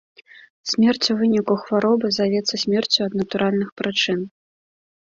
[0.69, 4.19] Смерць у выніку хваробы завецца смерцю ад натуральных прычын.